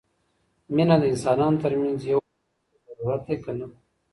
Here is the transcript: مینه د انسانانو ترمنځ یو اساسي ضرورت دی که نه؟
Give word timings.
مینه 0.75 0.95
د 1.01 1.03
انسانانو 1.11 1.61
ترمنځ 1.63 1.99
یو 2.11 2.19
اساسي 2.25 2.75
ضرورت 2.93 3.21
دی 3.27 3.35
که 3.43 3.51
نه؟ 3.57 3.67